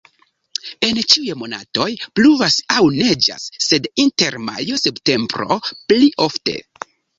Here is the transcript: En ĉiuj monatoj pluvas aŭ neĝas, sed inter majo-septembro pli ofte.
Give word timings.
En 0.85 1.01
ĉiuj 1.13 1.35
monatoj 1.41 1.87
pluvas 2.21 2.57
aŭ 2.77 2.81
neĝas, 2.97 3.47
sed 3.67 3.87
inter 4.07 4.41
majo-septembro 4.49 5.61
pli 5.71 6.11
ofte. 6.31 6.61